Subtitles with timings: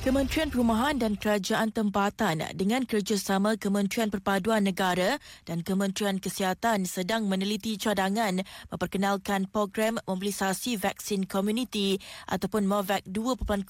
[0.00, 7.76] Kementerian Perumahan dan Kerajaan Tempatan dengan kerjasama Kementerian Perpaduan Negara dan Kementerian Kesihatan sedang meneliti
[7.76, 8.40] cadangan
[8.72, 12.00] memperkenalkan program mobilisasi vaksin komuniti
[12.32, 13.68] ataupun MOVAC 2.0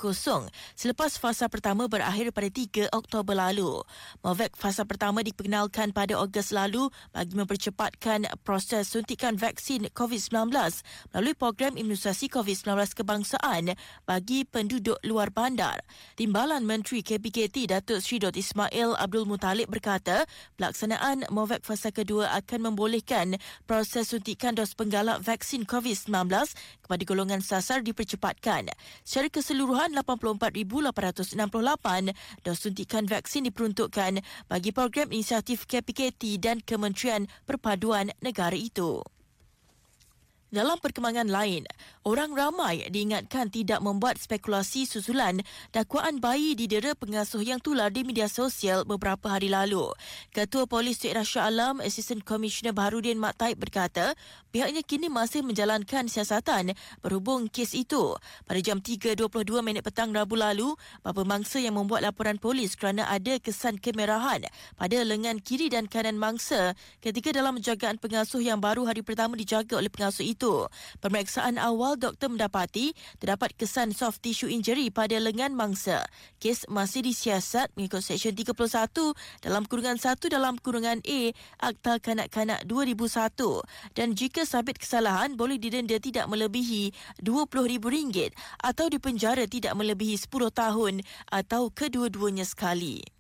[0.79, 3.83] selepas fasa pertama berakhir pada 3 Oktober lalu.
[4.23, 10.55] MOVAC fasa pertama diperkenalkan pada Ogos lalu bagi mempercepatkan proses suntikan vaksin COVID-19
[11.11, 13.75] melalui program imunisasi COVID-19 kebangsaan
[14.07, 15.83] bagi penduduk luar bandar.
[16.21, 18.37] Timbalan Menteri KPKT Datuk Sri Dr.
[18.37, 20.29] Ismail Abdul Muttalib berkata
[20.61, 26.13] pelaksanaan MOVAC fasa kedua akan membolehkan proses suntikan dos penggalak vaksin COVID-19
[26.85, 28.69] kepada golongan sasar dipercepatkan.
[29.01, 32.13] Secara keseluruhan 84,868
[32.45, 39.01] dos suntikan vaksin diperuntukkan bagi program inisiatif KPKT dan Kementerian Perpaduan Negara itu.
[40.51, 41.63] Dalam perkembangan lain,
[42.01, 48.25] orang ramai diingatkan tidak membuat spekulasi susulan dakwaan bayi didera pengasuh yang tular di media
[48.25, 49.93] sosial beberapa hari lalu.
[50.33, 54.17] Ketua Polis Tuan Rasha Alam, Assistant Commissioner Baharudin Mat Taib berkata,
[54.49, 56.73] pihaknya kini masih menjalankan siasatan
[57.05, 58.17] berhubung kes itu.
[58.49, 60.73] Pada jam 3.22 minit petang Rabu lalu,
[61.05, 64.49] bapa mangsa yang membuat laporan polis kerana ada kesan kemerahan
[64.81, 66.73] pada lengan kiri dan kanan mangsa
[67.05, 70.65] ketika dalam penjagaan pengasuh yang baru hari pertama dijaga oleh pengasuh itu.
[71.05, 76.07] Pemeriksaan awal doktor mendapati terdapat kesan soft tissue injury pada lengan mangsa.
[76.43, 78.55] Kes masih disiasat mengikut Seksyen 31
[79.41, 81.21] dalam kurungan 1 dalam kurungan A
[81.63, 86.93] Akta Kanak-Kanak 2001 dan jika sabit kesalahan boleh didenda tidak melebihi
[87.23, 90.95] RM20,000 atau dipenjara tidak melebihi 10 tahun
[91.31, 93.20] atau kedua-duanya sekali.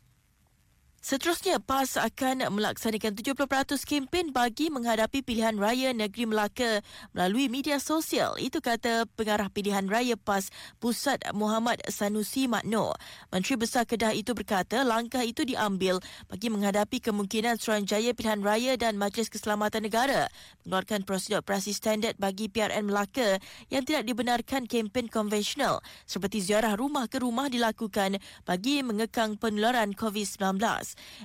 [1.01, 3.41] Seterusnya, PAS akan melaksanakan 70%
[3.89, 6.85] kempen bagi menghadapi pilihan raya negeri Melaka
[7.17, 8.37] melalui media sosial.
[8.37, 12.93] Itu kata pengarah pilihan raya PAS Pusat Muhammad Sanusi Makno.
[13.33, 19.01] Menteri Besar Kedah itu berkata langkah itu diambil bagi menghadapi kemungkinan Suruhanjaya Pilihan Raya dan
[19.01, 20.29] Majlis Keselamatan Negara
[20.69, 23.41] mengeluarkan prosedur operasi standard bagi PRN Melaka
[23.73, 30.61] yang tidak dibenarkan kempen konvensional seperti ziarah rumah ke rumah dilakukan bagi mengekang penularan COVID-19.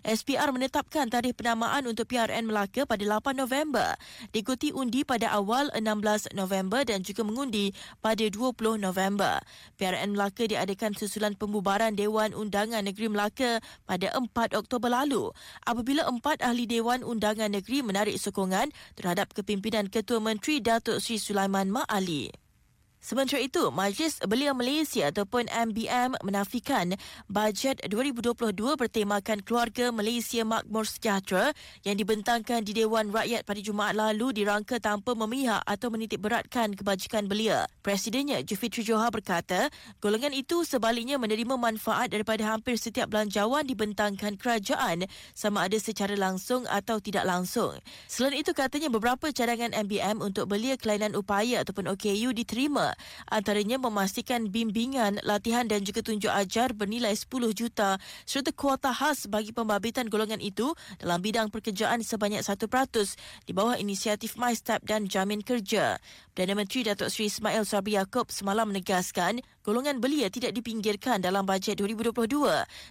[0.01, 3.97] SPR menetapkan tarikh penamaan untuk PRN Melaka pada 8 November,
[4.31, 9.41] diikuti undi pada awal 16 November dan juga mengundi pada 20 November.
[9.75, 13.59] PRN Melaka diadakan susulan pembubaran Dewan Undangan Negeri Melaka
[13.89, 15.31] pada 4 Oktober lalu
[15.65, 21.71] apabila empat ahli Dewan Undangan Negeri menarik sokongan terhadap kepimpinan Ketua Menteri Datuk Sri Sulaiman
[21.73, 22.44] Mak Ali.
[23.05, 26.97] Sementara itu, Majlis Belia Malaysia ataupun MBM menafikan
[27.29, 31.53] bajet 2022 bertemakan Keluarga Malaysia Makmur Sejahtera
[31.85, 37.29] yang dibentangkan di Dewan Rakyat pada Jumaat lalu dirangka tanpa memihak atau menitik beratkan kebajikan
[37.29, 37.69] belia.
[37.85, 39.69] Presidennya, Jufitri Johar berkata,
[40.01, 45.05] golongan itu sebaliknya menerima manfaat daripada hampir setiap belanjawan dibentangkan kerajaan
[45.37, 47.77] sama ada secara langsung atau tidak langsung.
[48.09, 52.94] Selain itu, katanya beberapa cadangan MBM untuk belia kelainan upaya ataupun OKU diterima
[53.29, 59.55] antaranya memastikan bimbingan, latihan dan juga tunjuk ajar bernilai 10 juta serta kuota khas bagi
[59.55, 62.67] pembabitan golongan itu dalam bidang pekerjaan sebanyak 1%
[63.45, 65.97] di bawah inisiatif MyStep dan Jamin Kerja.
[66.35, 71.81] Perdana Menteri Datuk Seri Ismail Sabri Yaakob semalam menegaskan golongan belia tidak dipinggirkan dalam bajet
[71.81, 72.29] 2022.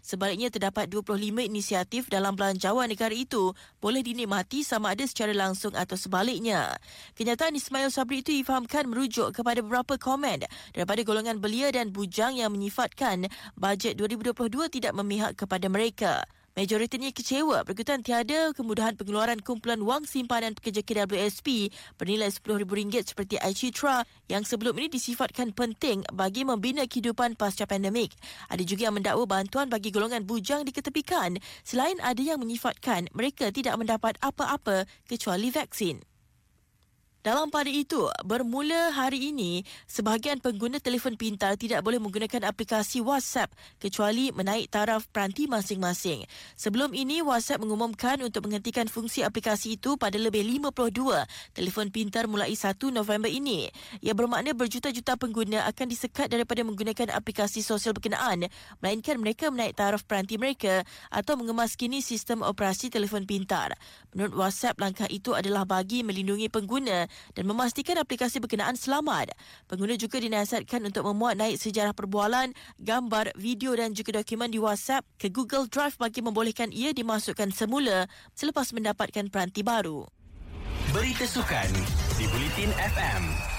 [0.03, 5.95] Sebaliknya terdapat 25 inisiatif dalam belanjawan negara itu boleh dinikmati sama ada secara langsung atau
[5.95, 6.75] sebaliknya.
[7.15, 10.43] Kenyataan Ismail Sabri itu difahamkan merujuk kepada beberapa komen
[10.75, 16.27] daripada golongan belia dan bujang yang menyifatkan bajet 2022 tidak memihak kepada mereka.
[16.55, 24.07] Majoritinya kecewa berikutan tiada kemudahan pengeluaran kumpulan wang simpanan pekerja KWSP bernilai RM10,000 seperti iCitra
[24.31, 28.15] yang sebelum ini disifatkan penting bagi membina kehidupan pasca pandemik.
[28.47, 33.75] Ada juga yang mendakwa bantuan bagi golongan bujang diketepikan selain ada yang menyifatkan mereka tidak
[33.75, 36.14] mendapat apa-apa kecuali vaksin.
[37.25, 43.49] Dalam pada itu, bermula hari ini, sebahagian pengguna telefon pintar tidak boleh menggunakan aplikasi WhatsApp
[43.81, 46.29] kecuali menaik taraf peranti masing-masing.
[46.53, 51.25] Sebelum ini, WhatsApp mengumumkan untuk menghentikan fungsi aplikasi itu pada lebih 52
[51.57, 53.73] telefon pintar mulai 1 November ini.
[54.05, 58.53] Ia bermakna berjuta-juta pengguna akan disekat daripada menggunakan aplikasi sosial berkenaan,
[58.85, 63.73] melainkan mereka menaik taraf peranti mereka atau mengemaskini sistem operasi telefon pintar.
[64.13, 69.33] Menurut WhatsApp, langkah itu adalah bagi melindungi pengguna dan memastikan aplikasi berkenaan selamat.
[69.67, 75.07] Pengguna juga dinasihatkan untuk memuat naik sejarah perbualan, gambar, video dan juga dokumen di WhatsApp
[75.17, 80.07] ke Google Drive bagi membolehkan ia dimasukkan semula selepas mendapatkan peranti baru.
[80.95, 81.71] Berita Sukan
[82.19, 83.54] di Bulletin FM.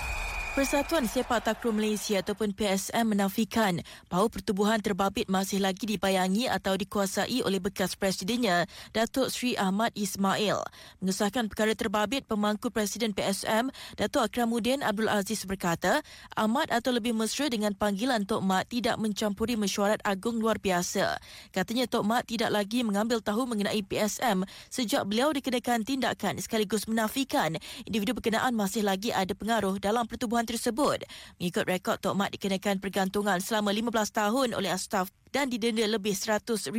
[0.55, 7.43] Persatuan Sepak Takraw Malaysia ataupun PSM menafikan bahawa pertubuhan terbabit masih lagi dibayangi atau dikuasai
[7.43, 8.63] oleh bekas presidennya
[8.95, 10.63] Datuk Sri Ahmad Ismail.
[11.03, 13.67] Mengesahkan perkara terbabit pemangku Presiden PSM
[13.99, 15.99] Datuk Akramuddin Abdul Aziz berkata
[16.39, 21.19] Ahmad atau lebih mesra dengan panggilan Tok Mat tidak mencampuri mesyuarat agung luar biasa.
[21.51, 27.59] Katanya Tok Mat tidak lagi mengambil tahu mengenai PSM sejak beliau dikenakan tindakan sekaligus menafikan
[27.83, 30.99] individu berkenaan masih lagi ada pengaruh dalam pertubuhan pertubuhan tersebut.
[31.41, 36.71] Mengikut rekod Tok Mat dikenakan pergantungan selama 15 tahun oleh astaf dan didenda lebih RM100,000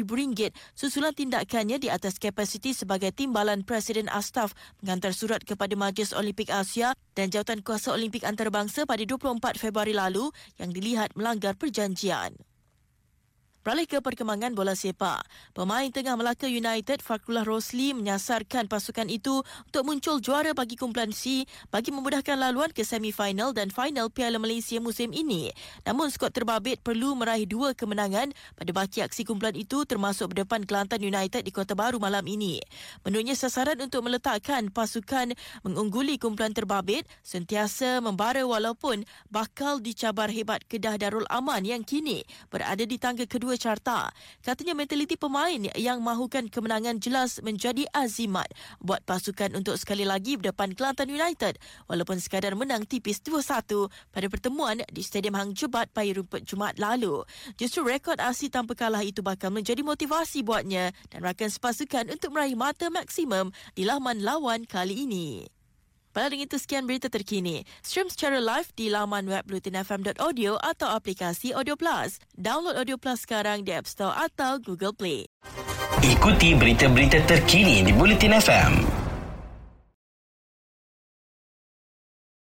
[0.73, 6.97] susulan tindakannya di atas kapasiti sebagai timbalan Presiden Astaf mengantar surat kepada Majlis Olimpik Asia
[7.13, 12.33] dan Jawatan Kuasa Olimpik Antarabangsa pada 24 Februari lalu yang dilihat melanggar perjanjian.
[13.67, 15.27] Beralih ke perkembangan bola sepak.
[15.51, 21.51] Pemain tengah Melaka United Fakrullah Rosli menyasarkan pasukan itu untuk muncul juara bagi kumpulan C
[21.75, 25.51] bagi memudahkan laluan ke semifinal dan final Piala Malaysia musim ini.
[25.83, 31.03] Namun skuad terbabit perlu meraih dua kemenangan pada baki aksi kumpulan itu termasuk berdepan Kelantan
[31.03, 32.63] United di Kota Baru malam ini.
[33.03, 35.35] Menurutnya sasaran untuk meletakkan pasukan
[35.67, 42.87] mengungguli kumpulan terbabit sentiasa membara walaupun bakal dicabar hebat Kedah Darul Aman yang kini berada
[42.87, 44.13] di tangga kedua carta.
[44.45, 48.47] Katanya mentaliti pemain yang mahukan kemenangan jelas menjadi azimat
[48.79, 51.59] buat pasukan untuk sekali lagi berdepan Kelantan United
[51.89, 57.25] walaupun sekadar menang tipis 2-1 pada pertemuan di Stadium Hang Jebat pada rumput Jumaat lalu.
[57.57, 62.55] Justru rekod asli tanpa kalah itu bakal menjadi motivasi buatnya dan rakan sepasukan untuk meraih
[62.55, 65.56] mata maksimum di laman lawan kali ini.
[66.17, 67.69] Pada dengan itu sekian berita terkini.
[67.85, 72.17] Stream secara live di laman web blutinfm.audio atau aplikasi Audio Plus.
[72.33, 75.29] Download Audio Plus sekarang di App Store atau Google Play.
[76.01, 79.06] Ikuti berita-berita terkini di Bulletin FM.